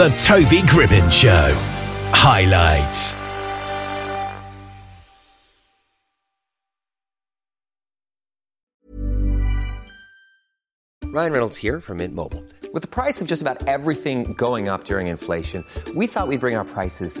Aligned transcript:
The 0.00 0.08
Toby 0.16 0.60
Gribbin 0.60 1.12
Show. 1.12 1.54
Highlights. 2.14 3.14
Ryan 11.04 11.32
Reynolds 11.32 11.58
here 11.58 11.82
from 11.82 11.98
Mint 11.98 12.14
Mobile. 12.14 12.42
With 12.72 12.80
the 12.80 12.88
price 12.88 13.20
of 13.20 13.28
just 13.28 13.42
about 13.42 13.68
everything 13.68 14.32
going 14.32 14.70
up 14.70 14.84
during 14.84 15.08
inflation, 15.08 15.66
we 15.94 16.06
thought 16.06 16.28
we'd 16.28 16.40
bring 16.40 16.56
our 16.56 16.64
prices 16.64 17.20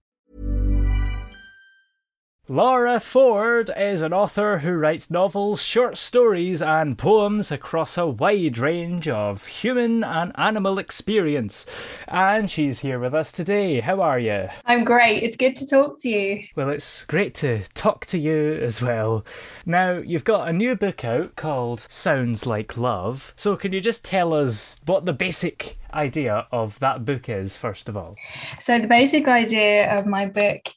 Laura 2.47 2.99
Ford 2.99 3.69
is 3.77 4.01
an 4.01 4.13
author 4.13 4.57
who 4.57 4.71
writes 4.71 5.11
novels, 5.11 5.61
short 5.61 5.95
stories, 5.95 6.59
and 6.59 6.97
poems 6.97 7.51
across 7.51 7.99
a 7.99 8.07
wide 8.07 8.57
range 8.57 9.07
of 9.07 9.45
human 9.45 10.03
and 10.03 10.31
animal 10.35 10.79
experience. 10.79 11.67
And 12.07 12.49
she's 12.49 12.79
here 12.79 12.99
with 12.99 13.13
us 13.13 13.31
today. 13.31 13.79
How 13.79 14.01
are 14.01 14.17
you? 14.17 14.49
I'm 14.65 14.83
great. 14.83 15.21
It's 15.21 15.37
good 15.37 15.55
to 15.57 15.67
talk 15.67 15.99
to 15.99 16.09
you. 16.09 16.43
Well, 16.55 16.71
it's 16.71 17.05
great 17.05 17.35
to 17.35 17.63
talk 17.75 18.07
to 18.07 18.17
you 18.17 18.55
as 18.55 18.81
well. 18.81 19.23
Now, 19.63 19.97
you've 19.97 20.23
got 20.23 20.49
a 20.49 20.53
new 20.53 20.75
book 20.75 21.05
out 21.05 21.35
called 21.35 21.85
Sounds 21.89 22.47
Like 22.47 22.75
Love. 22.75 23.35
So, 23.37 23.55
can 23.55 23.71
you 23.71 23.79
just 23.79 24.03
tell 24.03 24.33
us 24.33 24.81
what 24.87 25.05
the 25.05 25.13
basic 25.13 25.77
idea 25.93 26.47
of 26.51 26.79
that 26.79 27.05
book 27.05 27.29
is, 27.29 27.57
first 27.57 27.89
of 27.89 27.97
all? 27.97 28.15
So, 28.59 28.79
the 28.79 28.87
basic 28.87 29.27
idea 29.27 29.93
of 29.95 30.05
my 30.05 30.25
book 30.25 30.69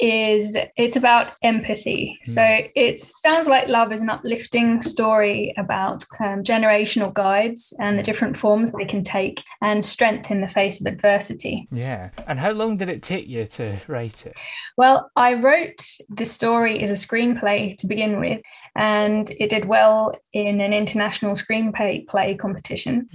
is 0.00 0.56
it's 0.76 0.96
about 0.96 1.32
empathy. 1.42 2.18
Hmm. 2.24 2.30
So, 2.30 2.58
it 2.74 3.00
sounds 3.00 3.48
like 3.48 3.68
love 3.68 3.92
is 3.92 4.02
an 4.02 4.10
uplifting 4.10 4.82
story 4.82 5.54
about 5.56 6.04
um, 6.20 6.42
generational 6.42 7.12
guides 7.12 7.72
and 7.78 7.98
the 7.98 8.02
different 8.02 8.36
forms 8.36 8.72
they 8.72 8.84
can 8.84 9.02
take 9.02 9.42
and 9.62 9.84
strength 9.84 10.30
in 10.30 10.40
the 10.40 10.48
face 10.48 10.80
of 10.80 10.86
adversity. 10.86 11.66
Yeah. 11.70 12.10
And 12.26 12.38
how 12.38 12.52
long 12.52 12.76
did 12.76 12.88
it 12.88 13.02
take 13.02 13.26
you 13.28 13.44
to 13.46 13.78
write 13.86 14.26
it? 14.26 14.36
Well, 14.76 15.10
I 15.16 15.34
wrote 15.34 15.84
the 16.08 16.24
story 16.24 16.82
as 16.82 16.90
a 16.90 16.94
screenplay 16.94 17.76
to 17.78 17.86
begin 17.86 18.20
with, 18.20 18.40
and 18.76 19.30
it 19.38 19.50
did 19.50 19.64
well 19.64 20.14
in 20.32 20.60
an 20.60 20.72
international 20.72 21.34
screenplay 21.34 22.06
play 22.06 22.34
competition. 22.36 23.08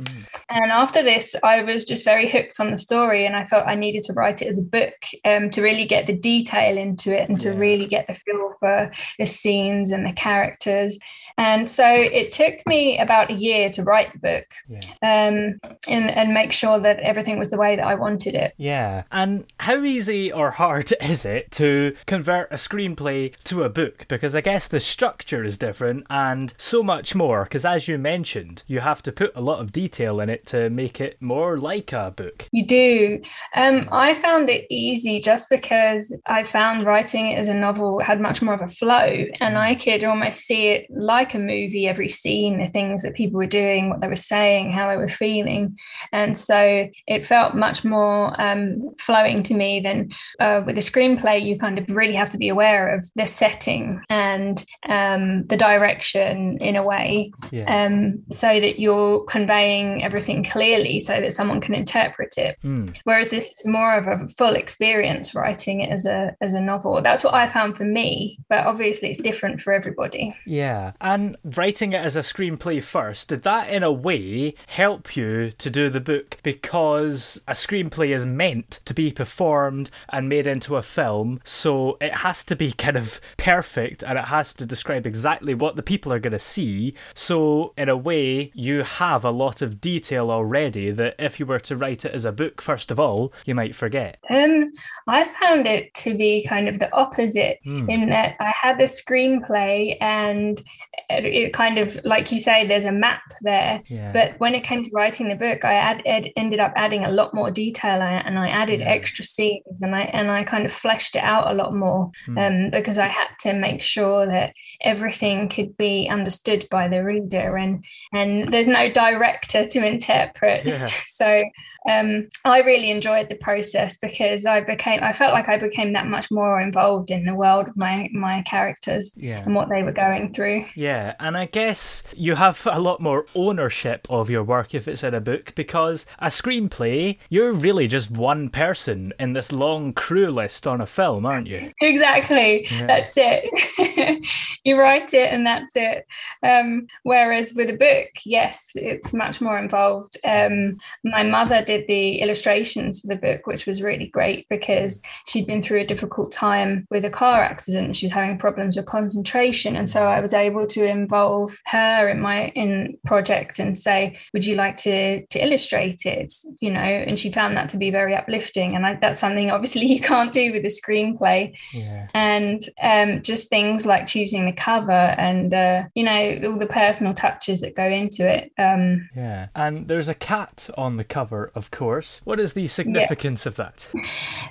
And 0.49 0.71
after 0.71 1.03
this, 1.03 1.35
I 1.43 1.61
was 1.63 1.83
just 1.83 2.03
very 2.05 2.29
hooked 2.29 2.59
on 2.59 2.71
the 2.71 2.77
story, 2.77 3.25
and 3.25 3.35
I 3.35 3.43
felt 3.43 3.67
I 3.67 3.75
needed 3.75 4.03
to 4.03 4.13
write 4.13 4.41
it 4.41 4.47
as 4.47 4.57
a 4.57 4.63
book 4.63 4.93
um, 5.25 5.49
to 5.51 5.61
really 5.61 5.85
get 5.85 6.07
the 6.07 6.13
detail 6.13 6.77
into 6.77 7.11
it 7.11 7.29
and 7.29 7.39
to 7.41 7.49
Yeah. 7.51 7.57
really 7.57 7.85
get 7.85 8.07
the 8.07 8.13
feel 8.13 8.53
for 8.59 8.91
the 9.19 9.25
scenes 9.25 9.91
and 9.91 10.05
the 10.05 10.13
characters. 10.13 10.97
And 11.37 11.67
so 11.67 11.85
it 11.87 12.29
took 12.29 12.55
me 12.67 12.99
about 12.99 13.31
a 13.31 13.33
year 13.33 13.67
to 13.71 13.81
write 13.83 14.13
the 14.13 14.19
book 14.19 14.45
Yeah. 14.69 14.81
um, 15.01 15.59
and, 15.87 16.11
and 16.11 16.31
make 16.33 16.53
sure 16.53 16.79
that 16.79 16.99
everything 16.99 17.39
was 17.39 17.49
the 17.49 17.57
way 17.57 17.75
that 17.75 17.85
I 17.87 17.95
wanted 17.95 18.35
it. 18.35 18.53
Yeah. 18.57 19.03
And 19.11 19.45
how 19.59 19.83
easy 19.83 20.31
or 20.31 20.51
hard 20.51 20.93
is 21.01 21.25
it 21.25 21.49
to 21.53 21.91
convert 22.05 22.51
a 22.51 22.55
screenplay 22.57 23.33
to 23.45 23.63
a 23.63 23.69
book? 23.69 24.05
Because 24.07 24.35
I 24.35 24.41
guess 24.41 24.67
the 24.67 24.79
structure 24.79 25.43
is 25.43 25.57
different 25.57 26.05
and 26.09 26.53
so 26.59 26.83
much 26.83 27.15
more. 27.15 27.45
Because 27.45 27.65
as 27.65 27.87
you 27.87 27.97
mentioned, 27.97 28.61
you 28.67 28.81
have 28.81 29.01
to 29.01 29.11
put 29.11 29.35
a 29.35 29.41
lot 29.41 29.59
of 29.59 29.71
detail 29.71 30.19
in 30.19 30.29
it 30.29 30.45
to 30.47 30.69
make 30.69 31.01
it 31.01 31.19
more 31.19 31.32
like 31.57 31.91
a 31.93 32.11
book. 32.11 32.47
You 32.51 32.65
do. 32.65 33.21
Um, 33.55 33.87
I 33.91 34.13
found 34.13 34.49
it 34.49 34.65
easy 34.69 35.19
just 35.19 35.49
because 35.49 36.15
I 36.25 36.43
found 36.43 36.85
writing 36.85 37.27
it 37.31 37.37
as 37.37 37.47
a 37.47 37.53
novel 37.53 37.99
had 37.99 38.19
much 38.21 38.41
more 38.41 38.53
of 38.53 38.61
a 38.61 38.67
flow, 38.67 39.25
and 39.41 39.57
I 39.57 39.75
could 39.75 40.03
almost 40.03 40.41
see 40.45 40.67
it 40.67 40.87
like 40.89 41.33
a 41.33 41.39
movie. 41.39 41.87
Every 41.87 42.09
scene, 42.09 42.59
the 42.59 42.69
things 42.69 43.01
that 43.01 43.15
people 43.15 43.37
were 43.37 43.45
doing, 43.45 43.89
what 43.89 44.01
they 44.01 44.07
were 44.07 44.15
saying, 44.15 44.71
how 44.71 44.89
they 44.89 44.97
were 44.97 45.09
feeling, 45.09 45.77
and 46.11 46.37
so 46.37 46.87
it 47.07 47.25
felt 47.25 47.55
much 47.55 47.83
more 47.83 48.39
um, 48.41 48.93
flowing 48.99 49.43
to 49.43 49.53
me 49.53 49.79
than 49.79 50.11
uh, 50.39 50.61
with 50.65 50.77
a 50.77 50.81
screenplay. 50.81 51.43
You 51.43 51.57
kind 51.57 51.77
of 51.79 51.89
really 51.89 52.15
have 52.15 52.29
to 52.31 52.37
be 52.37 52.49
aware 52.49 52.93
of 52.95 53.09
the 53.15 53.27
setting 53.27 54.01
and 54.09 54.63
um, 54.89 55.45
the 55.47 55.57
direction 55.57 56.57
in 56.61 56.75
a 56.75 56.83
way, 56.83 57.31
Yeah. 57.51 57.85
um, 57.85 58.23
so 58.31 58.59
that 58.59 58.79
you're 58.79 59.23
conveying 59.25 60.03
everything 60.03 60.43
clearly, 60.43 60.99
so 60.99 61.19
that 61.23 61.33
someone 61.33 61.61
can 61.61 61.73
interpret 61.73 62.37
it. 62.37 62.57
Mm. 62.63 62.95
Whereas 63.03 63.29
this 63.29 63.49
is 63.49 63.65
more 63.65 63.95
of 63.95 64.07
a 64.07 64.27
full 64.29 64.55
experience 64.55 65.33
writing 65.33 65.81
it 65.81 65.89
as 65.89 66.05
a 66.05 66.35
as 66.41 66.53
a 66.53 66.61
novel. 66.61 67.01
That's 67.01 67.23
what 67.23 67.33
I 67.33 67.47
found 67.47 67.77
for 67.77 67.85
me, 67.85 68.39
but 68.49 68.65
obviously 68.65 69.09
it's 69.09 69.19
different 69.19 69.61
for 69.61 69.73
everybody. 69.73 70.35
Yeah. 70.45 70.91
And 71.01 71.37
writing 71.43 71.93
it 71.93 72.03
as 72.05 72.15
a 72.15 72.21
screenplay 72.21 72.83
first, 72.83 73.29
did 73.29 73.43
that 73.43 73.69
in 73.69 73.83
a 73.83 73.91
way 73.91 74.55
help 74.67 75.15
you 75.15 75.51
to 75.51 75.69
do 75.69 75.89
the 75.89 75.99
book? 75.99 76.37
Because 76.43 77.41
a 77.47 77.53
screenplay 77.53 78.13
is 78.13 78.25
meant 78.25 78.79
to 78.85 78.93
be 78.93 79.11
performed 79.11 79.89
and 80.09 80.29
made 80.29 80.47
into 80.47 80.75
a 80.75 80.81
film, 80.81 81.39
so 81.43 81.97
it 82.01 82.13
has 82.15 82.43
to 82.45 82.55
be 82.55 82.71
kind 82.83 82.97
of 82.97 83.19
perfect 83.37 84.03
and 84.03 84.17
it 84.17 84.25
has 84.25 84.53
to 84.55 84.65
describe 84.65 85.05
exactly 85.05 85.53
what 85.53 85.75
the 85.75 85.83
people 85.83 86.11
are 86.11 86.19
going 86.19 86.33
to 86.33 86.39
see. 86.39 86.93
So, 87.13 87.73
in 87.77 87.89
a 87.89 87.97
way, 87.97 88.51
you 88.53 88.83
have 88.83 89.23
a 89.23 89.31
lot 89.31 89.61
of 89.61 89.79
detail 89.79 90.29
already 90.29 90.91
that 90.91 91.12
if 91.19 91.39
you 91.39 91.45
were 91.45 91.59
to 91.61 91.77
write 91.77 92.05
it 92.05 92.13
as 92.13 92.25
a 92.25 92.31
book, 92.31 92.61
first 92.61 92.91
of 92.91 92.99
all, 92.99 93.33
you 93.45 93.55
might 93.55 93.75
forget. 93.75 94.17
Um, 94.29 94.71
I 95.07 95.23
found 95.25 95.67
it 95.67 95.93
to 95.95 96.15
be 96.15 96.45
kind 96.47 96.67
of 96.69 96.79
the 96.79 96.93
opposite 96.93 97.59
Hmm. 97.63 97.89
in 97.89 98.09
that 98.09 98.35
I 98.39 98.51
had 98.55 98.77
the 98.77 98.83
screenplay 98.83 99.97
and 100.01 100.61
it, 101.09 101.53
kind 101.53 101.77
of 101.79 101.99
like 102.03 102.31
you 102.31 102.37
say, 102.37 102.67
there's 102.67 102.85
a 102.85 102.91
map 102.91 103.21
there. 103.41 103.81
Yeah. 103.87 104.11
But 104.11 104.39
when 104.39 104.53
it 104.55 104.63
came 104.63 104.83
to 104.83 104.89
writing 104.93 105.27
the 105.27 105.35
book, 105.35 105.65
I 105.65 105.73
add, 105.73 106.01
ed, 106.05 106.29
ended 106.37 106.59
up 106.59 106.71
adding 106.75 107.03
a 107.03 107.11
lot 107.11 107.33
more 107.33 107.49
detail 107.51 108.01
and 108.01 108.37
I 108.37 108.49
added 108.49 108.79
Yeah. 108.79 108.89
extra 108.89 109.25
scenes, 109.25 109.81
and 109.81 109.95
I 109.95 110.03
and 110.13 110.29
I 110.31 110.43
kind 110.43 110.65
of 110.65 110.73
fleshed 110.73 111.15
it 111.15 111.23
out 111.23 111.51
a 111.51 111.53
lot 111.55 111.73
more 111.75 112.11
Hmm. 112.25 112.37
um, 112.37 112.69
because 112.69 112.97
I 112.97 113.07
had 113.07 113.27
to 113.41 113.53
make 113.53 113.81
sure 113.81 114.25
that 114.27 114.53
everything 114.81 115.49
could 115.49 115.75
be 115.77 116.07
understood 116.09 116.67
by 116.69 116.87
the 116.87 117.03
reader, 117.03 117.57
and 117.57 117.83
and 118.13 118.53
there's 118.53 118.67
no 118.67 118.89
director 118.91 119.65
to 119.65 119.85
interpret. 119.85 120.63
Yeah. 120.65 120.89
So 121.07 121.43
um, 121.89 122.27
I 122.45 122.59
really 122.61 122.91
enjoyed 122.91 123.29
the 123.29 123.35
process 123.35 123.97
because 123.97 124.45
I 124.45 124.61
became 124.61 125.03
I 125.03 125.13
felt 125.13 125.33
like 125.33 125.49
I 125.49 125.57
became 125.57 125.93
that 125.93 126.07
much 126.07 126.31
more 126.31 126.61
involved 126.61 127.11
in 127.11 127.25
the 127.25 127.35
world 127.35 127.67
of 127.67 127.77
my 127.77 128.09
my 128.13 128.41
characters 128.43 129.13
Yeah. 129.17 129.39
and 129.43 129.55
what 129.55 129.69
they 129.69 129.83
were 129.83 129.91
going 129.91 130.33
through. 130.33 130.65
Yeah, 130.75 131.13
and 131.19 131.35
I 131.37 131.45
guess 131.45 132.03
you 132.13 132.35
have 132.35 132.67
a 132.71 132.79
lot 132.79 133.01
more 133.01 133.25
ownership 133.35 134.07
of 134.09 134.29
your 134.29 134.43
work 134.43 134.73
if 134.73 134.87
it's 134.87 135.03
in 135.03 135.13
a 135.13 135.21
book 135.21 135.53
because 135.55 136.05
a 136.19 136.27
screenplay, 136.27 137.17
you're 137.29 137.51
really 137.51 137.87
just 137.87 138.11
one 138.11 138.49
person 138.49 139.11
in 139.19 139.33
this 139.33 139.51
long 139.51 139.93
crew 139.93 140.29
list 140.29 140.65
on 140.67 140.79
a 140.81 140.85
film, 140.85 141.25
aren't 141.25 141.47
you? 141.47 141.71
Exactly. 141.81 142.67
Yeah. 142.71 142.85
That's 142.87 143.13
it. 143.17 144.27
you 144.63 144.79
write 144.79 145.13
it 145.13 145.31
and 145.33 145.45
that's 145.45 145.73
it. 145.75 146.05
Um, 146.43 146.87
whereas 147.03 147.53
with 147.55 147.69
a 147.69 147.73
book, 147.73 148.09
yes, 148.25 148.71
it's 148.75 149.13
much 149.13 149.41
more 149.41 149.57
involved. 149.57 150.17
Um, 150.23 150.77
my 151.03 151.23
mother 151.23 151.63
did 151.63 151.72
did 151.77 151.87
the 151.87 152.19
illustrations 152.19 153.01
for 153.01 153.07
the 153.07 153.15
book, 153.15 153.47
which 153.47 153.65
was 153.65 153.81
really 153.81 154.07
great 154.07 154.47
because 154.49 155.01
she'd 155.27 155.47
been 155.47 155.61
through 155.61 155.81
a 155.81 155.85
difficult 155.85 156.31
time 156.31 156.87
with 156.89 157.05
a 157.05 157.09
car 157.09 157.41
accident. 157.41 157.95
She 157.95 158.05
was 158.05 158.11
having 158.11 158.37
problems 158.37 158.75
with 158.75 158.85
concentration. 158.85 159.75
And 159.75 159.89
so 159.89 160.07
I 160.07 160.19
was 160.19 160.33
able 160.33 160.67
to 160.67 160.85
involve 160.85 161.59
her 161.67 162.09
in 162.09 162.19
my 162.19 162.47
in 162.49 162.97
project 163.05 163.59
and 163.59 163.77
say, 163.77 164.17
would 164.33 164.45
you 164.45 164.55
like 164.55 164.77
to 164.77 165.25
to 165.25 165.43
illustrate 165.43 166.05
it? 166.05 166.33
You 166.61 166.71
know, 166.71 166.81
and 166.81 167.19
she 167.19 167.31
found 167.31 167.57
that 167.57 167.69
to 167.69 167.77
be 167.77 167.91
very 167.91 168.15
uplifting. 168.15 168.75
And 168.75 168.85
I, 168.85 168.95
that's 168.95 169.19
something 169.19 169.51
obviously 169.51 169.85
you 169.95 169.99
can't 169.99 170.33
do 170.33 170.51
with 170.51 170.63
a 170.65 170.67
screenplay. 170.67 171.55
Yeah. 171.73 172.07
And 172.13 172.61
um, 172.81 173.21
just 173.21 173.49
things 173.49 173.85
like 173.85 174.07
choosing 174.07 174.45
the 174.45 174.53
cover 174.53 174.91
and 174.91 175.53
uh, 175.53 175.83
you 175.95 176.03
know 176.03 176.39
all 176.45 176.59
the 176.59 176.67
personal 176.67 177.13
touches 177.13 177.61
that 177.61 177.75
go 177.75 177.85
into 177.85 178.27
it. 178.27 178.51
Um, 178.57 179.09
yeah, 179.15 179.47
and 179.55 179.87
there's 179.87 180.09
a 180.09 180.13
cat 180.15 180.69
on 180.77 180.97
the 180.97 181.03
cover, 181.03 181.51
of 181.55 181.62
course. 181.71 182.21
What 182.23 182.39
is 182.39 182.53
the 182.53 182.67
significance 182.67 183.45
yeah. 183.45 183.49
of 183.49 183.55
that? 183.57 183.87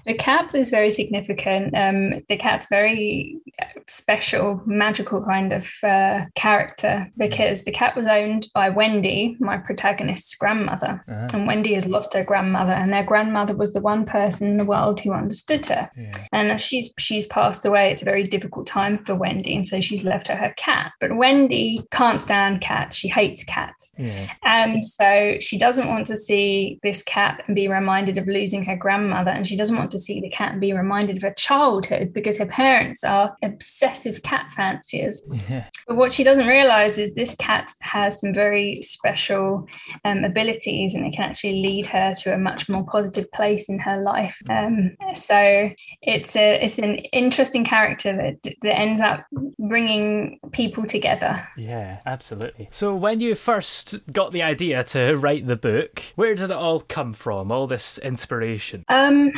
The 0.06 0.14
cat 0.14 0.54
is 0.54 0.70
very 0.70 0.90
significant. 0.90 1.74
Um, 1.76 2.22
the 2.28 2.36
cat's 2.36 2.66
very 2.68 3.38
special, 3.86 4.60
magical 4.66 5.24
kind 5.24 5.52
of 5.52 5.68
uh, 5.82 6.26
character 6.34 7.10
because 7.16 7.64
the 7.64 7.72
cat 7.72 7.96
was 7.96 8.06
owned 8.06 8.48
by 8.54 8.68
Wendy, 8.68 9.36
my 9.40 9.58
protagonist's 9.58 10.34
grandmother, 10.34 11.04
uh-huh. 11.08 11.28
and 11.32 11.46
Wendy 11.46 11.74
has 11.74 11.86
lost 11.86 12.14
her 12.14 12.24
grandmother, 12.24 12.72
and 12.72 12.92
their 12.92 13.04
grandmother 13.04 13.54
was 13.54 13.72
the 13.72 13.80
one 13.80 14.04
person 14.04 14.48
in 14.48 14.56
the 14.56 14.64
world 14.64 15.00
who 15.00 15.12
understood 15.12 15.66
her. 15.66 15.90
Yeah. 15.96 16.10
And 16.32 16.60
she's 16.60 16.92
she's 16.98 17.26
passed 17.26 17.64
away. 17.64 17.90
It's 17.90 18.02
a 18.02 18.06
very 18.06 18.24
difficult 18.24 18.66
time 18.66 19.04
for 19.04 19.14
Wendy, 19.14 19.54
and 19.54 19.66
so 19.66 19.80
she's 19.80 20.04
left 20.04 20.28
her 20.28 20.36
her 20.36 20.54
cat. 20.56 20.92
But 21.00 21.16
Wendy 21.16 21.84
can't 21.90 22.20
stand 22.20 22.60
cats. 22.60 22.96
She 22.96 23.08
hates 23.08 23.44
cats, 23.44 23.94
yeah. 23.98 24.30
and 24.44 24.84
so 24.86 25.36
she 25.40 25.58
doesn't 25.58 25.88
want 25.88 26.06
to 26.08 26.16
see 26.16 26.78
this 27.02 27.12
cat 27.12 27.42
and 27.46 27.54
be 27.56 27.68
reminded 27.68 28.18
of 28.18 28.26
losing 28.26 28.64
her 28.64 28.76
grandmother, 28.76 29.30
and 29.30 29.46
she 29.46 29.56
doesn't 29.56 29.76
want 29.76 29.90
to 29.90 29.98
see 29.98 30.20
the 30.20 30.30
cat 30.30 30.52
and 30.52 30.60
be 30.60 30.72
reminded 30.72 31.16
of 31.16 31.22
her 31.22 31.34
childhood 31.34 32.12
because 32.12 32.38
her 32.38 32.46
parents 32.46 33.04
are 33.04 33.36
obsessive 33.42 34.22
cat 34.22 34.52
fanciers. 34.52 35.22
Yeah. 35.48 35.66
But 35.88 35.96
what 35.96 36.12
she 36.12 36.22
doesn't 36.22 36.46
realize 36.46 36.98
is 36.98 37.14
this 37.14 37.34
cat 37.34 37.68
has 37.80 38.20
some 38.20 38.32
very 38.32 38.80
special 38.80 39.66
um, 40.04 40.24
abilities, 40.24 40.94
and 40.94 41.04
it 41.04 41.14
can 41.14 41.28
actually 41.28 41.60
lead 41.62 41.86
her 41.86 42.14
to 42.18 42.32
a 42.32 42.38
much 42.38 42.68
more 42.68 42.86
positive 42.86 43.30
place 43.32 43.68
in 43.68 43.78
her 43.80 44.00
life. 44.00 44.36
Um, 44.48 44.96
so 45.14 45.70
it's 46.02 46.36
a 46.36 46.64
it's 46.64 46.78
an 46.78 46.96
interesting 47.12 47.64
character 47.64 48.14
that 48.14 48.54
that 48.62 48.78
ends 48.78 49.00
up 49.00 49.26
bringing 49.58 50.38
people 50.52 50.86
together. 50.86 51.48
Yeah, 51.56 52.00
absolutely. 52.06 52.68
So 52.70 52.94
when 52.94 53.20
you 53.20 53.34
first 53.34 54.12
got 54.12 54.30
the 54.30 54.42
idea 54.42 54.84
to 54.84 55.16
write 55.16 55.46
the 55.46 55.56
book, 55.56 56.02
where 56.14 56.34
did 56.34 56.50
it 56.50 56.56
all 56.56 56.80
come 56.92 57.14
from? 57.14 57.50
All 57.50 57.66
this 57.66 57.96
inspiration? 57.98 58.84
Um, 58.88 59.32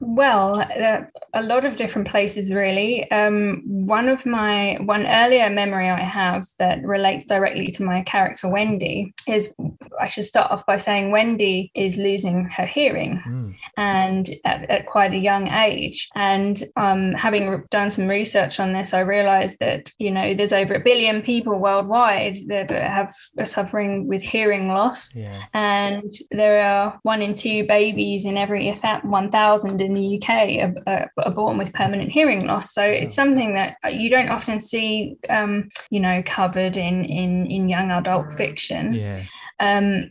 well, 0.00 0.60
uh, 0.60 1.00
a 1.32 1.42
lot 1.42 1.64
of 1.64 1.76
different 1.76 2.06
places, 2.06 2.52
really. 2.52 3.10
Um, 3.10 3.62
one 3.64 4.08
of 4.08 4.26
my 4.26 4.76
one 4.84 5.06
earlier 5.06 5.48
memory 5.48 5.88
I 5.88 6.04
have 6.04 6.46
that 6.58 6.84
relates 6.84 7.24
directly 7.24 7.72
to 7.72 7.82
my 7.82 8.02
character 8.02 8.46
Wendy 8.46 9.14
is 9.26 9.54
I 9.98 10.06
should 10.06 10.24
start 10.24 10.50
off 10.50 10.66
by 10.66 10.76
saying 10.76 11.10
Wendy 11.10 11.70
is 11.74 11.96
losing 11.96 12.44
her 12.44 12.66
hearing, 12.66 13.22
mm. 13.26 13.54
And 13.82 14.30
at, 14.44 14.70
at, 14.70 14.86
quite 14.86 15.12
a 15.12 15.18
young 15.18 15.48
age. 15.48 16.08
And 16.14 16.62
um, 16.76 17.12
having 17.12 17.64
done 17.70 17.90
some 17.90 18.06
research 18.06 18.60
on 18.60 18.72
this, 18.72 18.94
I 18.94 19.00
realized 19.00 19.58
that 19.58 19.90
you 19.98 20.10
know 20.10 20.34
there's 20.34 20.52
over 20.52 20.74
a 20.74 20.80
billion 20.80 21.22
people 21.22 21.58
worldwide 21.58 22.36
that 22.46 22.70
have 22.70 23.12
are 23.38 23.44
suffering 23.44 24.06
with 24.06 24.22
hearing 24.22 24.68
loss, 24.68 25.14
yeah. 25.14 25.42
and 25.54 26.10
there 26.30 26.64
are 26.64 26.98
one 27.02 27.22
in 27.22 27.34
two 27.34 27.66
babies 27.66 28.24
in 28.24 28.36
every 28.36 28.72
1,000 28.72 29.80
in 29.80 29.92
the 29.94 30.16
UK 30.16 30.30
are, 30.30 30.74
are, 30.86 31.12
are, 31.24 31.32
born 31.32 31.58
with 31.58 31.72
permanent 31.72 32.10
hearing 32.10 32.46
loss. 32.46 32.72
So 32.72 32.82
it's 32.82 33.14
something 33.14 33.54
that 33.54 33.76
you 33.90 34.10
don't 34.10 34.28
often 34.28 34.60
see, 34.60 35.16
um, 35.28 35.70
you 35.90 36.00
know, 36.00 36.22
covered 36.24 36.76
in 36.76 37.04
in 37.04 37.46
in 37.46 37.68
young 37.68 37.90
adult 37.90 38.32
fiction. 38.34 38.94
Yeah. 38.94 39.22
Um, 39.60 40.10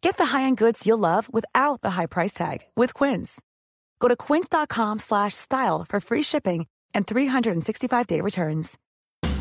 Get 0.00 0.16
the 0.16 0.26
high-end 0.26 0.56
goods 0.58 0.86
you'll 0.86 0.98
love 0.98 1.32
without 1.32 1.80
the 1.80 1.90
high 1.90 2.06
price 2.06 2.34
tag 2.34 2.58
with 2.76 2.94
Quince. 2.94 3.40
Go 4.00 4.08
to 4.08 4.16
quince.com 4.16 4.98
slash 4.98 5.34
style 5.34 5.84
for 5.88 6.00
free 6.00 6.22
shipping 6.22 6.66
and 6.94 7.06
365-day 7.06 8.20
returns. 8.20 8.78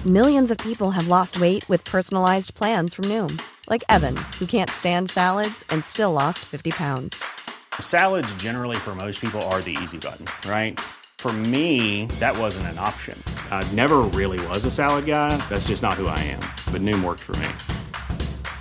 Millions 0.06 0.52
of 0.52 0.58
people 0.60 0.92
have 0.92 1.08
lost 1.08 1.40
weight 1.40 1.68
with 1.70 1.84
personalized 1.84 2.56
plans 2.56 2.94
from 2.94 3.06
Noom. 3.06 3.42
Like 3.70 3.84
Evan, 3.90 4.16
who 4.40 4.46
can't 4.46 4.70
stand 4.70 5.10
salads 5.10 5.66
and 5.70 5.84
still 5.84 6.14
lost 6.14 6.40
50 6.40 6.72
pounds. 6.72 7.22
Salads 7.80 8.34
generally 8.36 8.78
for 8.78 8.96
most 8.96 9.20
people 9.20 9.42
are 9.44 9.62
the 9.62 9.78
easy 9.84 9.98
button, 9.98 10.26
right? 10.50 10.80
For 11.20 11.34
me, 11.34 12.06
that 12.20 12.38
wasn't 12.38 12.68
an 12.68 12.78
option. 12.78 13.22
I 13.52 13.70
never 13.74 13.98
really 13.98 14.46
was 14.48 14.66
a 14.66 14.72
salad 14.72 15.06
guy. 15.06 15.36
That's 15.50 15.68
just 15.68 15.84
not 15.84 15.94
who 15.94 16.08
I 16.08 16.20
am. 16.20 16.42
But 16.72 16.82
Noom 16.82 17.04
worked 17.04 17.24
for 17.24 17.36
me. 17.38 17.50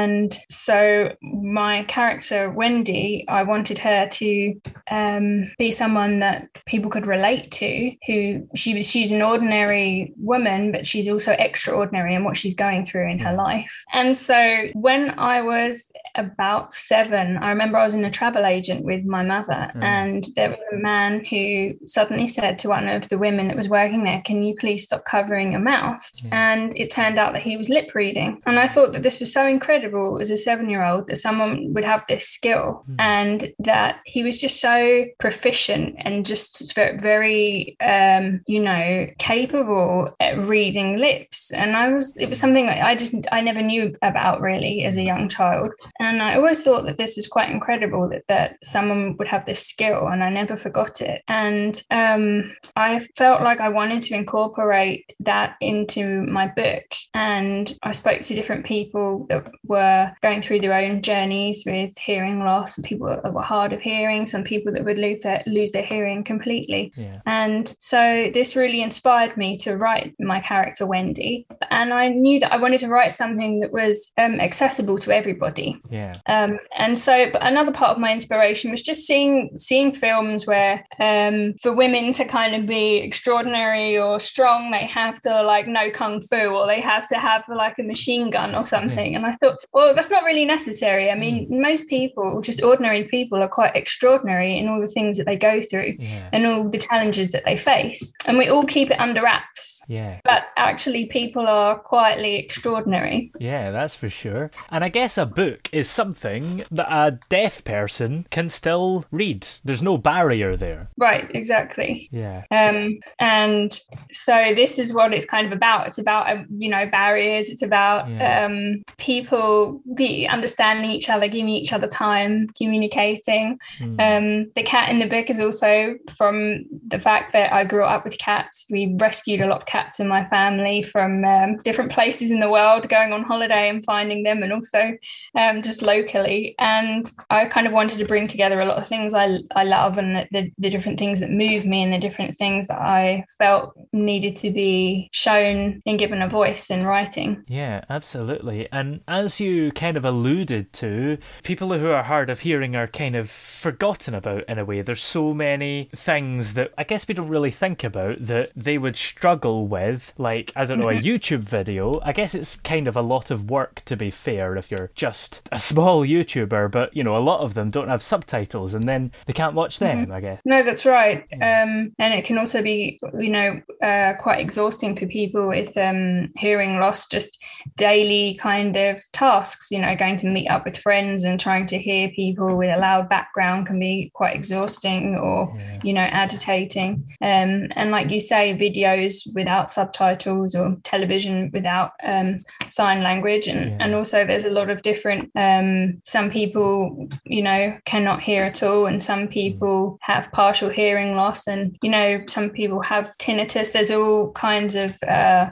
And 0.00 0.38
so 0.48 1.14
my 1.22 1.84
character, 1.84 2.50
Wendy, 2.50 3.24
I 3.28 3.42
wanted 3.42 3.78
her 3.78 4.08
to 4.20 4.60
um, 4.90 5.50
be 5.58 5.70
someone 5.70 6.20
that 6.20 6.48
people 6.66 6.90
could 6.90 7.06
relate 7.06 7.50
to, 7.52 7.92
who 8.06 8.46
she 8.54 8.74
was, 8.74 8.88
she's 8.88 9.12
an 9.12 9.22
ordinary 9.22 10.12
woman, 10.16 10.72
but 10.72 10.86
she's 10.86 11.08
also 11.08 11.32
extraordinary 11.32 12.14
in 12.14 12.24
what 12.24 12.36
she's 12.36 12.54
going 12.54 12.86
through 12.86 13.10
in 13.10 13.18
her 13.18 13.34
life. 13.34 13.72
And 13.92 14.16
so 14.16 14.68
when 14.74 15.18
I 15.18 15.42
was 15.42 15.90
about 16.14 16.72
seven, 16.72 17.36
I 17.38 17.48
remember 17.50 17.78
I 17.78 17.84
was 17.84 17.94
in 17.94 18.04
a 18.04 18.10
travel 18.10 18.44
agent 18.46 18.84
with 18.84 19.04
my 19.04 19.22
mother, 19.22 19.60
Mm. 19.74 19.82
and 19.82 20.26
there 20.36 20.50
was 20.50 20.58
a 20.72 20.76
man 20.76 21.24
who 21.30 21.74
suddenly 21.86 22.28
said 22.28 22.58
to 22.60 22.68
one 22.68 22.88
of 22.88 23.08
the 23.08 23.18
women 23.18 23.48
that 23.48 23.56
was 23.56 23.68
working 23.68 24.04
there, 24.04 24.22
Can 24.24 24.42
you 24.42 24.54
please 24.62 24.84
stop 24.84 25.04
covering 25.04 25.52
your 25.52 25.60
mouth? 25.60 26.02
And 26.32 26.76
it 26.76 26.90
turned 26.90 27.18
out 27.18 27.32
that 27.32 27.42
he 27.42 27.56
was 27.56 27.68
lip 27.68 27.94
reading. 27.94 28.40
And 28.46 28.58
I 28.58 28.66
thought 28.66 28.92
that 28.92 29.02
this 29.02 29.20
was 29.20 29.32
so 29.32 29.46
incredible 29.46 29.89
as 30.20 30.30
a 30.30 30.36
seven 30.36 30.68
year 30.70 30.84
old 30.84 31.06
that 31.08 31.16
someone 31.16 31.72
would 31.74 31.84
have 31.84 32.04
this 32.08 32.28
skill 32.28 32.84
and 32.98 33.52
that 33.58 34.00
he 34.04 34.22
was 34.22 34.38
just 34.38 34.60
so 34.60 35.04
proficient 35.18 35.96
and 35.98 36.26
just 36.26 36.74
very, 36.74 36.98
very 36.98 37.76
um, 37.80 38.42
you 38.46 38.60
know, 38.60 39.06
capable 39.18 40.14
at 40.20 40.38
reading 40.38 40.96
lips. 40.96 41.52
And 41.52 41.76
I 41.76 41.92
was, 41.92 42.16
it 42.16 42.28
was 42.28 42.38
something 42.38 42.66
that 42.66 42.84
I 42.84 42.94
just, 42.94 43.14
I 43.32 43.40
never 43.40 43.62
knew 43.62 43.94
about 44.02 44.40
really 44.40 44.84
as 44.84 44.96
a 44.96 45.02
young 45.02 45.28
child. 45.28 45.72
And 45.98 46.22
I 46.22 46.36
always 46.36 46.62
thought 46.62 46.84
that 46.86 46.98
this 46.98 47.16
was 47.16 47.28
quite 47.28 47.50
incredible 47.50 48.08
that, 48.10 48.24
that 48.28 48.58
someone 48.62 49.16
would 49.18 49.28
have 49.28 49.46
this 49.46 49.66
skill 49.66 50.08
and 50.08 50.22
I 50.22 50.30
never 50.30 50.56
forgot 50.56 51.00
it. 51.00 51.22
And 51.28 51.82
um, 51.90 52.54
I 52.76 53.06
felt 53.16 53.42
like 53.42 53.60
I 53.60 53.68
wanted 53.68 54.02
to 54.04 54.14
incorporate 54.14 55.14
that 55.20 55.56
into 55.60 56.22
my 56.26 56.46
book. 56.46 56.84
And 57.14 57.76
I 57.82 57.92
spoke 57.92 58.22
to 58.22 58.34
different 58.34 58.64
people 58.64 59.26
that 59.28 59.50
were 59.64 59.79
going 60.22 60.42
through 60.42 60.60
their 60.60 60.74
own 60.74 61.02
journeys 61.02 61.64
with 61.66 61.96
hearing 61.98 62.40
loss, 62.40 62.76
and 62.76 62.84
people 62.84 63.06
that 63.08 63.32
were 63.32 63.42
hard 63.42 63.72
of 63.72 63.80
hearing, 63.80 64.26
some 64.26 64.44
people 64.44 64.72
that 64.72 64.84
would 64.84 64.98
lose 64.98 65.22
their, 65.22 65.42
lose 65.46 65.72
their 65.72 65.82
hearing 65.82 66.24
completely. 66.24 66.92
Yeah. 66.96 67.20
And 67.26 67.74
so 67.80 68.30
this 68.32 68.56
really 68.56 68.82
inspired 68.82 69.36
me 69.36 69.56
to 69.58 69.76
write 69.76 70.14
my 70.18 70.40
character 70.40 70.86
Wendy. 70.86 71.46
And 71.70 71.92
I 71.92 72.08
knew 72.08 72.40
that 72.40 72.52
I 72.52 72.56
wanted 72.56 72.80
to 72.80 72.88
write 72.88 73.12
something 73.12 73.60
that 73.60 73.72
was 73.72 74.12
um, 74.18 74.40
accessible 74.40 74.98
to 75.00 75.14
everybody. 75.14 75.80
Yeah. 75.90 76.12
Um, 76.26 76.58
and 76.76 76.96
so, 76.96 77.30
but 77.32 77.44
another 77.44 77.72
part 77.72 77.92
of 77.92 77.98
my 77.98 78.12
inspiration 78.12 78.70
was 78.70 78.82
just 78.82 79.06
seeing 79.06 79.50
seeing 79.56 79.94
films 79.94 80.46
where, 80.46 80.84
um, 80.98 81.54
for 81.62 81.72
women 81.72 82.12
to 82.14 82.24
kind 82.24 82.54
of 82.54 82.66
be 82.66 82.96
extraordinary 82.98 83.98
or 83.98 84.20
strong, 84.20 84.70
they 84.70 84.86
have 84.86 85.20
to 85.20 85.42
like 85.42 85.66
know 85.66 85.90
kung 85.90 86.20
fu 86.20 86.36
or 86.36 86.66
they 86.66 86.80
have 86.80 87.06
to 87.08 87.16
have 87.16 87.44
like 87.48 87.78
a 87.78 87.82
machine 87.82 88.30
gun 88.30 88.54
or 88.54 88.64
something. 88.74 89.14
And 89.14 89.26
I 89.26 89.36
thought, 89.36 89.58
well, 89.72 89.94
that's 89.94 90.10
not 90.10 90.24
really 90.24 90.44
necessary. 90.44 91.10
I 91.10 91.14
mean, 91.14 91.46
most 91.50 91.86
people, 91.88 92.40
just 92.40 92.62
ordinary 92.62 93.04
people, 93.04 93.42
are 93.42 93.48
quite 93.48 93.76
extraordinary 93.76 94.58
in 94.58 94.68
all 94.68 94.80
the 94.80 94.86
things 94.86 95.16
that 95.18 95.26
they 95.26 95.36
go 95.36 95.62
through 95.62 95.94
Yeah. 95.98 96.28
and 96.32 96.46
all 96.46 96.68
the 96.68 96.78
challenges 96.78 97.30
that 97.32 97.44
they 97.44 97.56
face, 97.56 98.12
and 98.26 98.36
we 98.38 98.48
all 98.48 98.66
keep 98.66 98.90
it 98.90 98.98
under 98.98 99.22
wraps. 99.22 99.82
Yeah. 99.88 100.20
But 100.24 100.44
actually, 100.56 101.06
people 101.06 101.46
are 101.46 101.78
quietly 101.78 102.36
extraordinary. 102.36 103.30
Yeah, 103.38 103.70
that's 103.70 103.94
for 103.94 104.10
sure. 104.10 104.50
And 104.70 104.84
I 104.84 104.88
guess 104.88 105.16
a 105.18 105.26
book 105.26 105.68
is 105.72 105.88
something 105.88 106.62
that 106.70 106.88
a 106.92 107.18
deaf 107.28 107.64
person 107.64 108.26
can 108.30 108.48
still 108.48 109.04
read. 109.10 109.46
There's 109.64 109.82
no 109.82 109.98
barrier 109.98 110.56
there. 110.56 110.88
Right, 110.96 111.30
exactly. 111.34 112.08
Yeah. 112.12 112.42
Um, 112.50 112.98
and 113.18 113.78
so 114.12 114.52
this 114.54 114.78
is 114.78 114.92
what 114.94 115.12
it's 115.12 115.26
kind 115.26 115.46
of 115.46 115.52
about. 115.52 115.86
It's 115.88 115.98
about 115.98 116.30
um, 116.30 116.46
you 116.50 116.68
know 116.68 116.86
barriers. 116.86 117.48
It's 117.48 117.62
about 117.62 118.08
Yeah. 118.10 118.44
um, 118.46 118.82
people 118.98 119.59
be 119.94 120.26
understanding 120.26 120.90
each 120.90 121.08
other, 121.08 121.28
giving 121.28 121.48
each 121.48 121.72
other 121.72 121.86
time, 121.86 122.48
communicating. 122.56 123.58
Mm. 123.78 124.00
Um, 124.00 124.52
the 124.56 124.62
cat 124.62 124.90
in 124.90 124.98
the 124.98 125.06
book 125.06 125.30
is 125.30 125.40
also 125.40 125.96
from 126.16 126.64
the 126.88 127.00
fact 127.00 127.32
that 127.32 127.52
I 127.52 127.64
grew 127.64 127.84
up 127.84 128.04
with 128.04 128.18
cats. 128.18 128.66
We 128.70 128.94
rescued 128.98 129.40
a 129.40 129.46
lot 129.46 129.60
of 129.60 129.66
cats 129.66 130.00
in 130.00 130.08
my 130.08 130.26
family 130.28 130.82
from 130.82 131.24
um, 131.24 131.56
different 131.58 131.92
places 131.92 132.30
in 132.30 132.40
the 132.40 132.50
world, 132.50 132.88
going 132.88 133.12
on 133.12 133.22
holiday 133.22 133.68
and 133.68 133.84
finding 133.84 134.22
them, 134.22 134.42
and 134.42 134.52
also 134.52 134.92
um, 135.34 135.62
just 135.62 135.82
locally. 135.82 136.54
And 136.58 137.10
I 137.30 137.46
kind 137.46 137.66
of 137.66 137.72
wanted 137.72 137.98
to 137.98 138.04
bring 138.04 138.26
together 138.28 138.60
a 138.60 138.66
lot 138.66 138.78
of 138.78 138.86
things 138.86 139.14
I, 139.14 139.38
I 139.54 139.64
love 139.64 139.98
and 139.98 140.16
the, 140.16 140.28
the, 140.30 140.52
the 140.58 140.70
different 140.70 140.98
things 140.98 141.20
that 141.20 141.30
move 141.30 141.64
me 141.64 141.82
and 141.82 141.92
the 141.92 141.98
different 141.98 142.36
things 142.36 142.68
that 142.68 142.80
I 142.80 143.24
felt 143.38 143.74
needed 143.92 144.36
to 144.36 144.50
be 144.50 145.08
shown 145.12 145.82
and 145.86 145.98
given 145.98 146.22
a 146.22 146.28
voice 146.28 146.70
in 146.70 146.84
writing. 146.84 147.42
Yeah, 147.48 147.84
absolutely. 147.88 148.68
And 148.72 149.00
as 149.08 149.40
you 149.40 149.49
kind 149.74 149.96
of 149.96 150.04
alluded 150.04 150.72
to, 150.74 151.18
people 151.42 151.72
who 151.72 151.90
are 151.90 152.02
hard 152.02 152.30
of 152.30 152.40
hearing 152.40 152.74
are 152.76 152.86
kind 152.86 153.16
of 153.16 153.30
forgotten 153.30 154.14
about 154.14 154.44
in 154.48 154.58
a 154.58 154.64
way. 154.64 154.80
There's 154.82 155.02
so 155.02 155.34
many 155.34 155.90
things 155.94 156.54
that 156.54 156.72
I 156.78 156.84
guess 156.84 157.06
we 157.06 157.14
don't 157.14 157.28
really 157.28 157.50
think 157.50 157.84
about 157.84 158.24
that 158.26 158.50
they 158.56 158.78
would 158.78 158.96
struggle 158.96 159.66
with, 159.66 160.12
like, 160.18 160.52
I 160.56 160.64
don't 160.64 160.78
know, 160.80 160.88
a 160.88 160.94
Mhm. 160.94 161.02
YouTube 161.02 161.40
video. 161.40 162.00
I 162.02 162.12
guess 162.12 162.34
it's 162.34 162.56
kind 162.56 162.86
of 162.88 162.96
a 162.96 163.02
lot 163.02 163.30
of 163.30 163.50
work, 163.50 163.82
to 163.86 163.96
be 163.96 164.10
fair, 164.10 164.56
if 164.56 164.70
you're 164.70 164.90
just 164.94 165.42
a 165.52 165.58
small 165.58 166.04
YouTuber, 166.04 166.70
but, 166.70 166.96
you 166.96 167.04
know, 167.04 167.16
a 167.16 167.18
lot 167.30 167.40
of 167.40 167.54
them 167.54 167.70
don't 167.70 167.88
have 167.88 168.02
subtitles 168.02 168.74
and 168.74 168.84
then 168.84 169.12
they 169.26 169.32
can't 169.32 169.54
watch 169.54 169.78
them, 169.78 170.06
Mhm. 170.06 170.14
I 170.14 170.20
guess. 170.20 170.40
No, 170.44 170.62
that's 170.62 170.86
right. 170.86 171.24
Um, 171.34 171.92
and 171.98 172.14
it 172.14 172.24
can 172.24 172.38
also 172.38 172.62
be, 172.62 172.98
you 173.18 173.30
know, 173.30 173.60
uh, 173.82 174.14
quite 174.20 174.40
exhausting 174.40 174.96
for 174.96 175.06
people 175.06 175.48
with 175.48 175.76
um, 175.76 176.30
hearing 176.36 176.78
loss, 176.78 177.06
just 177.08 177.42
daily 177.76 178.38
kind 178.40 178.76
of 178.76 179.00
tasks, 179.40 179.70
you 179.70 179.78
know, 179.78 179.96
going 179.96 180.16
to 180.16 180.26
meet 180.26 180.48
up 180.48 180.64
with 180.64 180.76
friends 180.76 181.24
and 181.24 181.40
trying 181.40 181.66
to 181.66 181.78
hear 181.78 182.10
people 182.10 182.56
with 182.56 182.70
a 182.70 182.78
loud 182.78 183.08
background 183.08 183.66
can 183.66 183.78
be 183.78 184.10
quite 184.14 184.36
exhausting 184.36 185.16
or, 185.16 185.56
you 185.82 185.92
know, 185.92 186.02
agitating. 186.02 187.04
Um, 187.20 187.68
and 187.76 187.90
like 187.90 188.10
you 188.10 188.20
say, 188.20 188.54
videos 188.54 189.26
without 189.34 189.70
subtitles 189.70 190.54
or 190.54 190.76
television 190.84 191.50
without 191.52 191.92
um, 192.02 192.40
sign 192.66 193.02
language. 193.02 193.46
And, 193.46 193.80
and 193.80 193.94
also, 193.94 194.26
there's 194.26 194.44
a 194.44 194.50
lot 194.50 194.70
of 194.70 194.82
different, 194.82 195.30
um, 195.36 196.00
some 196.04 196.30
people, 196.30 197.08
you 197.24 197.42
know, 197.42 197.78
cannot 197.84 198.22
hear 198.22 198.44
at 198.44 198.62
all, 198.62 198.86
and 198.86 199.02
some 199.02 199.28
people 199.28 199.98
have 200.02 200.30
partial 200.32 200.68
hearing 200.68 201.16
loss, 201.16 201.46
and, 201.46 201.76
you 201.82 201.90
know, 201.90 202.22
some 202.26 202.50
people 202.50 202.80
have 202.82 203.16
tinnitus. 203.18 203.72
There's 203.72 203.90
all 203.90 204.32
kinds 204.32 204.74
of 204.74 204.94
uh, 205.02 205.50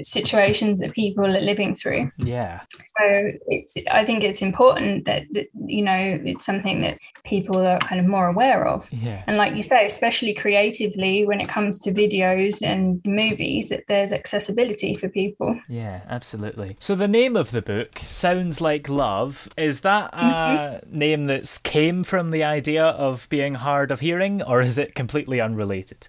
situations 0.00 0.80
that 0.80 0.92
people 0.92 1.24
are 1.24 1.40
living 1.40 1.74
through. 1.74 2.10
Yeah. 2.18 2.55
So 2.70 3.30
it's, 3.48 3.74
I 3.90 4.04
think 4.04 4.24
it's 4.24 4.42
important 4.42 5.04
that, 5.06 5.24
that, 5.32 5.46
you 5.66 5.82
know, 5.82 6.20
it's 6.24 6.44
something 6.44 6.80
that 6.82 6.98
people 7.24 7.58
are 7.66 7.78
kind 7.80 8.00
of 8.00 8.06
more 8.06 8.28
aware 8.28 8.66
of. 8.66 8.88
Yeah. 8.92 9.22
And 9.26 9.36
like 9.36 9.54
you 9.54 9.62
say, 9.62 9.86
especially 9.86 10.34
creatively, 10.34 11.26
when 11.26 11.40
it 11.40 11.48
comes 11.48 11.78
to 11.80 11.92
videos 11.92 12.62
and 12.62 13.00
movies, 13.04 13.68
that 13.70 13.84
there's 13.88 14.12
accessibility 14.12 14.96
for 14.96 15.08
people. 15.08 15.60
Yeah, 15.68 16.02
absolutely. 16.08 16.76
So 16.80 16.94
the 16.94 17.08
name 17.08 17.36
of 17.36 17.50
the 17.50 17.62
book 17.62 18.00
sounds 18.06 18.60
like 18.60 18.88
love. 18.88 19.48
Is 19.56 19.80
that 19.80 20.10
a 20.12 20.46
Mm-hmm. 20.46 20.98
name 20.98 21.24
that's 21.24 21.58
came 21.58 22.04
from 22.04 22.30
the 22.30 22.44
idea 22.44 22.84
of 22.84 23.28
being 23.28 23.54
hard 23.54 23.90
of 23.90 24.00
hearing, 24.00 24.42
or 24.42 24.60
is 24.60 24.78
it 24.78 24.94
completely 24.94 25.40
unrelated? 25.40 26.06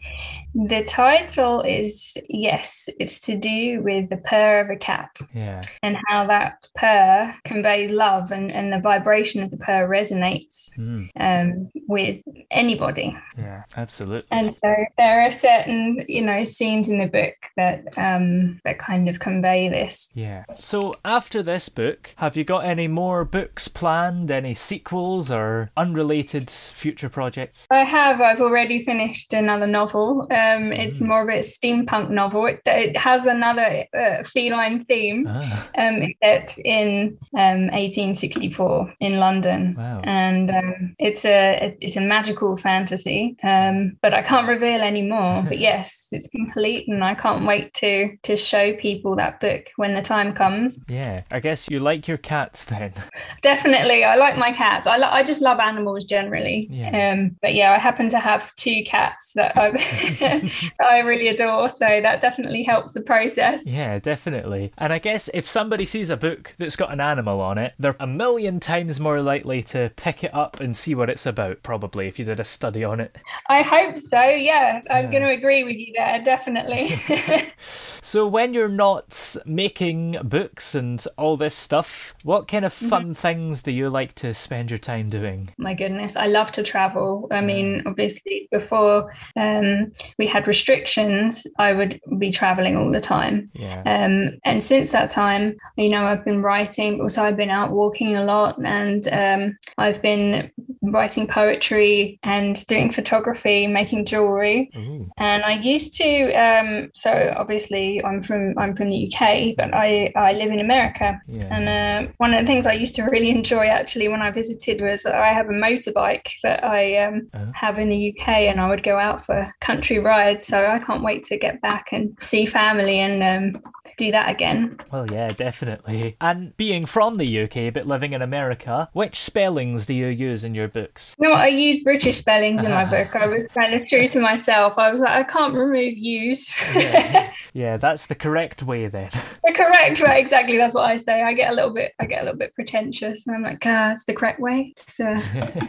The 0.53 0.83
title 0.83 1.61
is 1.61 2.17
yes, 2.29 2.89
it's 2.99 3.19
to 3.21 3.37
do 3.37 3.81
with 3.81 4.09
the 4.09 4.17
purr 4.17 4.59
of 4.61 4.69
a 4.69 4.75
cat 4.75 5.17
Yeah. 5.33 5.61
and 5.81 5.97
how 6.07 6.26
that 6.27 6.67
purr 6.75 7.33
conveys 7.45 7.91
love 7.91 8.31
and, 8.31 8.51
and 8.51 8.71
the 8.71 8.79
vibration 8.79 9.41
of 9.43 9.51
the 9.51 9.57
purr 9.57 9.87
resonates 9.87 10.69
Mm, 10.77 11.09
um, 11.19 11.69
with 11.87 12.21
anybody. 12.51 13.15
yeah, 13.37 13.63
absolutely. 13.75 14.27
And 14.31 14.53
so 14.53 14.73
there 14.97 15.21
are 15.21 15.31
certain, 15.31 16.03
you 16.07 16.21
know, 16.21 16.43
scenes 16.43 16.89
in 16.89 16.99
the 16.99 17.07
book 17.07 17.35
that 17.55 17.85
um, 17.97 18.59
that 18.63 18.77
kind 18.79 19.09
of 19.09 19.19
convey 19.19 19.69
this. 19.69 20.09
Yeah. 20.13 20.43
So 20.55 20.93
after 21.05 21.41
this 21.41 21.69
book, 21.69 22.13
have 22.17 22.35
you 22.37 22.43
got 22.43 22.65
any 22.65 22.87
more 22.87 23.25
books 23.25 23.67
planned? 23.67 24.29
Any 24.31 24.53
sequels 24.53 25.31
or 25.31 25.71
unrelated 25.77 26.49
future 26.49 27.09
projects? 27.09 27.65
I 27.71 27.83
have. 27.83 28.21
I've 28.21 28.41
already 28.41 28.83
finished 28.83 29.33
another 29.33 29.67
novel. 29.67 30.27
Um, 30.31 30.71
it's 30.73 31.01
more 31.01 31.21
of 31.23 31.29
a 31.29 31.39
steampunk 31.39 32.09
novel. 32.09 32.45
It, 32.45 32.61
it 32.65 32.97
has 32.97 33.25
another 33.25 33.85
uh, 33.97 34.23
feline 34.23 34.85
theme. 34.85 35.25
Ah. 35.27 35.67
Um, 35.77 36.13
it's 36.21 36.57
in 36.65 37.17
um, 37.37 37.67
1864 37.67 38.93
in 38.99 39.19
London, 39.19 39.75
Wow. 39.77 40.01
and 40.03 40.49
um, 40.51 40.95
it's 40.99 41.25
a, 41.25 41.75
it's 41.81 41.95
a 41.95 42.01
magical 42.01 42.57
fantasy, 42.57 43.35
um, 43.43 43.97
but 44.01 44.13
I 44.13 44.21
can't 44.21 44.47
reveal 44.47 44.81
any 44.81 45.01
more. 45.03 45.43
but 45.47 45.59
yes, 45.59 46.07
it's 46.11 46.27
complete, 46.29 46.87
and 46.87 47.03
I 47.03 47.15
can't 47.15 47.45
wait 47.45 47.73
to 47.75 48.15
to 48.23 48.35
show 48.37 48.73
people 48.77 49.15
that 49.17 49.39
book 49.39 49.65
when 49.75 49.93
the 49.93 50.01
time 50.01 50.33
comes. 50.33 50.79
Yeah, 50.87 51.23
I 51.31 51.39
guess 51.39 51.69
you 51.69 51.79
like 51.79 52.07
your 52.07 52.17
cats 52.17 52.63
then. 52.65 52.93
Definitely, 53.41 54.03
I 54.03 54.15
like 54.15 54.37
my 54.37 54.51
cats. 54.51 54.87
I 54.87 54.97
lo- 54.97 55.09
I 55.11 55.23
just 55.23 55.41
love 55.41 55.59
animals 55.59 56.05
generally. 56.05 56.67
Yeah. 56.71 57.11
Um, 57.11 57.35
but 57.41 57.53
yeah, 57.53 57.73
I 57.73 57.77
happen 57.77 58.09
to 58.09 58.19
have 58.19 58.53
two 58.55 58.83
cats 58.85 59.33
that 59.33 59.53
that 59.55 60.71
I 60.81 60.99
really 60.99 61.27
adore, 61.27 61.69
so 61.69 61.85
that 61.85 62.21
definitely 62.21 62.63
helps 62.63 62.93
the 62.93 63.01
process. 63.01 63.67
Yeah, 63.67 63.99
definitely. 63.99 64.71
And 64.77 64.91
I 64.91 64.99
guess 64.99 65.29
if 65.33 65.47
somebody 65.47 65.85
sees 65.85 66.06
a 66.09 66.17
book 66.17 66.53
that's 66.57 66.75
got 66.75 66.91
an 66.91 66.99
animal 66.99 67.39
on 67.41 67.57
it, 67.57 67.73
they're 67.79 67.95
a 67.99 68.07
million 68.07 68.59
times 68.59 68.99
more 68.99 69.21
likely 69.21 69.61
to 69.63 69.91
pick 69.95 70.23
it 70.23 70.33
up 70.33 70.59
and 70.59 70.75
see 70.75 70.95
what 70.95 71.09
it's 71.09 71.25
about, 71.25 71.63
probably, 71.63 72.07
if 72.07 72.17
you 72.19 72.25
did 72.25 72.39
a 72.39 72.43
study 72.43 72.83
on 72.83 72.99
it. 72.99 73.15
I 73.49 73.61
hope 73.61 73.97
so. 73.97 74.21
Yeah, 74.21 74.81
I'm 74.89 75.05
Yeah. 75.05 75.11
going 75.11 75.23
to 75.23 75.29
agree 75.29 75.63
with 75.63 75.75
you 75.77 75.93
there. 75.95 76.21
Definitely. 76.23 76.99
So, 78.03 78.25
when 78.25 78.53
you're 78.53 78.69
not 78.69 79.35
making 79.45 80.17
books 80.23 80.73
and 80.75 81.03
all 81.17 81.35
this 81.35 81.53
stuff, 81.55 82.15
what 82.23 82.47
kind 82.47 82.63
of 82.63 82.71
fun 82.71 83.13
things 83.13 83.63
do 83.63 83.71
you 83.71 83.89
like 83.89 84.13
to 84.15 84.33
spend 84.33 84.69
your 84.71 84.77
time 84.77 85.09
doing? 85.09 85.49
My 85.57 85.73
goodness, 85.73 86.15
I 86.15 86.27
love 86.27 86.53
to 86.53 86.63
travel. 86.63 87.27
I 87.31 87.41
mean, 87.41 87.83
obviously, 87.85 88.47
before 88.49 89.11
um, 89.35 89.91
we 90.17 90.25
had 90.25 90.47
restrictions, 90.47 91.45
I 91.59 91.73
would 91.73 91.99
be 92.17 92.31
traveling 92.31 92.77
all 92.77 92.89
the 92.89 93.01
time. 93.01 93.49
Yeah. 93.53 93.81
Um, 93.85 94.37
and 94.45 94.63
since 94.63 94.91
that 94.91 95.09
time, 95.09 95.57
you 95.75 95.89
know, 95.89 95.96
I've 96.05 96.23
been 96.25 96.41
writing, 96.41 96.97
but 96.97 97.03
also 97.03 97.23
I've 97.23 97.37
been 97.37 97.49
out 97.49 97.71
walking 97.71 98.15
a 98.15 98.23
lot 98.23 98.57
and 98.63 99.07
um, 99.11 99.57
I've 99.77 100.01
been 100.01 100.51
writing 100.83 101.27
poetry 101.27 102.19
and 102.23 102.65
doing 102.67 102.91
photography, 102.91 103.67
making 103.67 104.05
jewelry. 104.05 104.71
Ooh. 104.75 105.09
And 105.17 105.43
I 105.43 105.53
used 105.59 105.93
to, 105.95 106.31
um, 106.33 106.89
so 106.93 107.33
obviously 107.35 108.03
I'm 108.03 108.21
from 108.21 108.57
I'm 108.57 108.75
from 108.75 108.89
the 108.89 109.11
UK, 109.13 109.55
but 109.57 109.73
I, 109.73 110.11
I 110.15 110.33
live 110.33 110.51
in 110.51 110.59
America. 110.59 111.19
Yeah. 111.27 111.47
And 111.51 112.07
uh, 112.09 112.11
one 112.17 112.33
of 112.33 112.41
the 112.41 112.47
things 112.47 112.65
I 112.65 112.73
used 112.73 112.95
to 112.95 113.03
really 113.03 113.29
enjoy 113.29 113.67
actually 113.67 114.07
when 114.07 114.21
I 114.21 114.31
visited 114.31 114.81
was 114.81 115.05
I 115.05 115.27
have 115.27 115.47
a 115.47 115.53
motorbike 115.53 116.27
that 116.43 116.63
I 116.63 116.97
um, 117.03 117.27
Oh. 117.33 117.51
have 117.53 117.77
in 117.77 117.89
the 117.89 118.15
UK, 118.15 118.27
and 118.49 118.59
I 118.59 118.69
would 118.69 118.83
go 118.83 118.97
out 118.97 119.23
for 119.25 119.47
country 119.59 119.99
rides. 119.99 120.47
So 120.47 120.65
I 120.65 120.79
can't 120.79 121.03
wait 121.03 121.23
to 121.25 121.37
get 121.37 121.61
back 121.61 121.87
and 121.91 122.15
see 122.21 122.45
family 122.45 122.99
and 122.99 123.55
um, 123.55 123.61
do 123.97 124.11
that 124.11 124.29
again. 124.29 124.77
Well, 124.91 125.05
yeah, 125.11 125.31
definitely. 125.31 125.86
And 126.21 126.55
being 126.57 126.85
from 126.85 127.17
the 127.17 127.41
UK 127.43 127.73
but 127.73 127.87
living 127.87 128.13
in 128.13 128.21
America, 128.21 128.89
which 128.93 129.19
spellings 129.21 129.85
do 129.85 129.93
you 129.93 130.07
U's 130.07 130.43
in 130.43 130.53
your 130.55 130.67
books? 130.67 131.15
No. 131.19 131.31
I 131.31 131.47
use 131.47 131.83
British 131.83 132.17
spellings 132.17 132.63
in 132.63 132.71
my 132.71 132.85
book. 132.89 133.15
I 133.15 133.27
was 133.27 133.47
kind 133.53 133.73
of 133.73 133.87
true 133.87 134.07
to 134.09 134.19
myself. 134.19 134.77
I 134.77 134.91
was 134.91 135.01
like, 135.01 135.11
I 135.11 135.23
can't 135.23 135.53
remove 135.53 135.97
use. 135.97 136.51
Yeah, 137.53 137.77
that's 137.77 138.05
the 138.05 138.13
correct 138.15 138.61
way 138.63 138.87
then. 138.87 139.09
the 139.43 139.53
correct 139.55 139.99
way, 140.01 140.19
exactly. 140.19 140.57
That's 140.57 140.73
what 140.75 140.85
I 140.85 140.95
say. 140.95 141.23
I 141.23 141.33
get 141.33 141.51
a 141.51 141.55
little 141.55 141.73
bit, 141.73 141.93
I 141.99 142.05
get 142.05 142.21
a 142.21 142.25
little 142.25 142.37
bit 142.37 142.53
pretentious, 142.53 143.25
and 143.25 143.35
I'm 143.35 143.41
like, 143.43 143.63
ah, 143.65 143.91
it's 143.91 144.03
the 144.05 144.13
correct 144.13 144.39
way. 144.39 144.73
It's, 144.75 144.99
uh, 144.99 145.19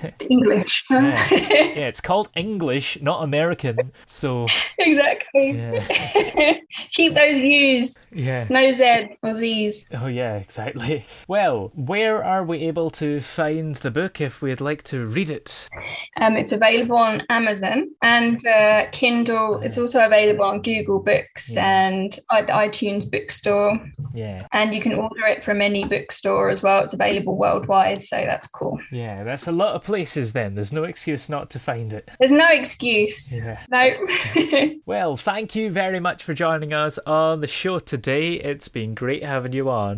it's 0.04 0.24
English. 0.28 0.84
huh?" 0.88 1.00
Yeah. 1.00 1.28
yeah, 1.30 1.86
it's 1.88 2.00
called 2.02 2.28
English, 2.36 3.00
not 3.00 3.22
American. 3.24 3.92
So, 4.06 4.46
exactly. 4.78 5.52
Yeah. 5.52 6.58
Keep 6.90 7.14
those 7.14 7.42
U's. 7.42 8.06
yeah. 8.12 8.46
No 8.50 8.70
Z 8.70 9.06
or 9.22 9.32
Z's. 9.32 9.88
Oh, 9.94 10.07
yeah, 10.08 10.36
exactly. 10.36 11.04
Well, 11.28 11.72
where 11.74 12.24
are 12.24 12.42
we 12.42 12.60
able 12.68 12.90
to 12.92 13.20
find 13.20 13.74
the 13.76 13.90
book 13.90 14.20
if 14.20 14.40
we'd 14.40 14.62
like 14.62 14.82
to 14.84 15.04
read 15.04 15.30
it? 15.30 15.68
Um, 16.16 16.36
it's 16.36 16.52
available 16.52 16.96
on 16.96 17.22
Amazon 17.28 17.90
and 18.02 18.44
uh, 18.46 18.86
Kindle. 18.92 19.60
It's 19.60 19.76
also 19.76 20.04
available 20.04 20.44
on 20.44 20.62
Google 20.62 21.00
Books 21.00 21.54
and 21.56 22.18
iTunes 22.30 23.10
Bookstore. 23.10 23.78
Yeah. 24.14 24.46
And 24.52 24.74
you 24.74 24.80
can 24.80 24.94
order 24.94 25.26
it 25.26 25.44
from 25.44 25.60
any 25.60 25.84
bookstore 25.84 26.48
as 26.48 26.62
well. 26.62 26.82
It's 26.82 26.94
available 26.94 27.36
worldwide, 27.36 28.02
so 28.02 28.16
that's 28.16 28.46
cool. 28.46 28.80
Yeah, 28.90 29.22
that's 29.24 29.46
a 29.46 29.52
lot 29.52 29.74
of 29.74 29.82
places 29.82 30.32
then. 30.32 30.54
There's 30.54 30.72
no 30.72 30.84
excuse 30.84 31.28
not 31.28 31.50
to 31.50 31.58
find 31.58 31.92
it. 31.92 32.10
There's 32.18 32.32
no 32.32 32.48
excuse. 32.50 33.34
Yeah. 33.34 33.60
No. 33.70 33.90
Well, 34.86 35.18
thank 35.18 35.54
you 35.54 35.70
very 35.70 36.00
much 36.00 36.24
for 36.24 36.32
joining 36.32 36.72
us 36.72 36.98
on 37.06 37.40
the 37.40 37.46
show 37.46 37.78
today. 37.78 38.34
It's 38.34 38.68
been 38.68 38.94
great 38.94 39.22
having 39.22 39.52
you 39.52 39.68
on. 39.68 39.97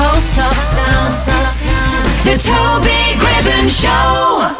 Pulse 0.00 0.38
of 0.38 0.56
sound. 0.56 2.06
The 2.24 2.36
Toby 2.38 3.00
Gribbon 3.20 3.68
Show. 3.68 4.59